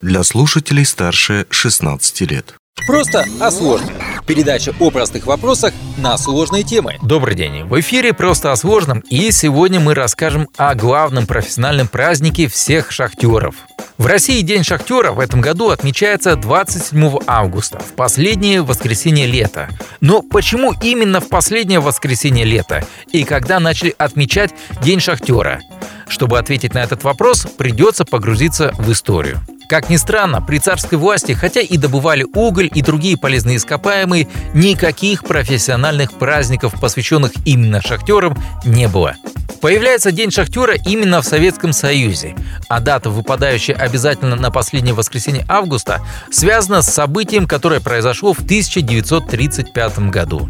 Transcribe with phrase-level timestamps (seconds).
[0.00, 2.54] для слушателей старше 16 лет.
[2.86, 3.90] Просто о сложном.
[4.26, 6.96] Передача о простых вопросах на сложные темы.
[7.02, 7.64] Добрый день.
[7.64, 13.56] В эфире «Просто о сложном» и сегодня мы расскажем о главном профессиональном празднике всех шахтеров.
[13.96, 19.68] В России День шахтера в этом году отмечается 27 августа, в последнее воскресенье лета.
[20.00, 22.86] Но почему именно в последнее воскресенье лета?
[23.12, 25.60] И когда начали отмечать День шахтера?
[26.06, 29.40] Чтобы ответить на этот вопрос, придется погрузиться в историю.
[29.68, 35.24] Как ни странно, при царской власти, хотя и добывали уголь и другие полезные ископаемые, никаких
[35.24, 39.14] профессиональных праздников, посвященных именно шахтерам, не было.
[39.60, 42.34] Появляется День шахтера именно в Советском Союзе,
[42.68, 46.00] а дата, выпадающая обязательно на последнее воскресенье августа,
[46.30, 50.48] связана с событием, которое произошло в 1935 году.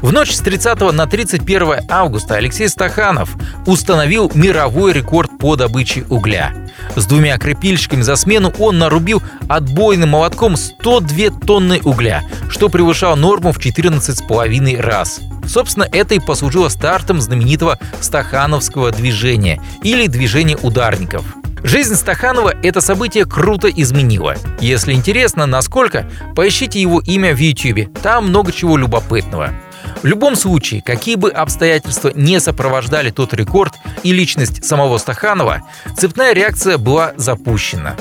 [0.00, 3.36] В ночь с 30 на 31 августа Алексей Стаханов
[3.66, 6.54] установил мировой рекорд по добыче угля.
[6.96, 13.52] С двумя крепильщиками за смену он нарубил отбойным молотком 102 тонны угля, что превышало норму
[13.52, 15.20] в 14,5 раз.
[15.46, 21.24] Собственно, это и послужило стартом знаменитого стахановского движения или движения ударников.
[21.62, 24.36] Жизнь Стаханова это событие круто изменило.
[24.60, 27.92] Если интересно, насколько, поищите его имя в YouTube.
[28.00, 29.52] Там много чего любопытного.
[30.02, 35.62] В любом случае, какие бы обстоятельства не сопровождали тот рекорд и личность самого Стаханова,
[35.96, 37.96] цепная реакция была запущена.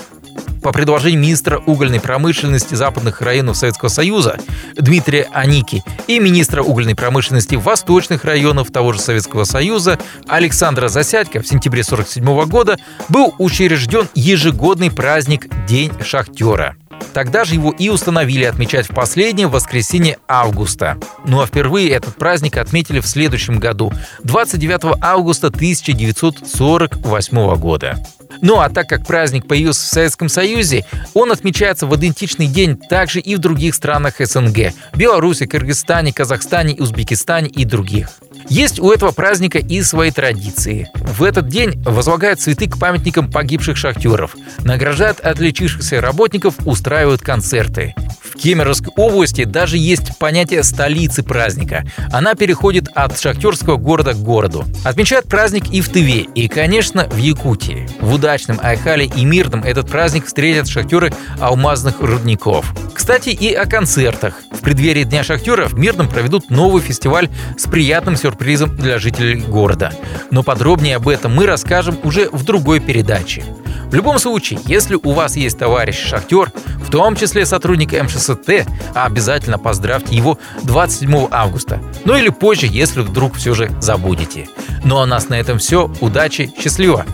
[0.61, 4.37] По предложению министра угольной промышленности западных районов Советского Союза
[4.75, 11.47] Дмитрия Аники и министра угольной промышленности восточных районов того же Советского Союза Александра Засядько в
[11.47, 12.77] сентябре 1947 года
[13.09, 16.75] был учрежден ежегодный праздник День шахтера–
[17.13, 20.97] Тогда же его и установили отмечать в последнее воскресенье августа.
[21.25, 23.91] Ну а впервые этот праздник отметили в следующем году,
[24.23, 27.97] 29 августа 1948 года.
[28.41, 33.19] Ну а так как праздник появился в Советском Союзе, он отмечается в идентичный день также
[33.19, 38.09] и в других странах СНГ– Беларуси, Кыргызстане, Казахстане, Узбекистане и других.
[38.49, 40.89] Есть у этого праздника и свои традиции.
[40.95, 47.93] В этот день возлагают цветы к памятникам погибших шахтеров, награждают отличившихся работников, устраивают концерты.
[48.37, 51.83] Кемеровской области даже есть понятие столицы праздника.
[52.11, 54.65] Она переходит от шахтерского города к городу.
[54.83, 57.87] Отмечают праздник и в Тыве, и, конечно, в Якутии.
[57.99, 62.73] В удачном Айхале и Мирном этот праздник встретят шахтеры алмазных рудников.
[62.93, 64.35] Кстати, и о концертах.
[64.51, 69.93] В преддверии Дня шахтера в Мирном проведут новый фестиваль с приятным сюрпризом для жителей города.
[70.31, 73.43] Но подробнее об этом мы расскажем уже в другой передаче.
[73.89, 76.51] В любом случае, если у вас есть товарищ шахтер,
[76.87, 81.81] в том числе сотрудник МШСТ, обязательно поздравьте его 27 августа.
[82.05, 84.47] Ну или позже, если вдруг все же забудете.
[84.85, 85.91] Ну а у нас на этом все.
[85.99, 87.05] Удачи, счастливо!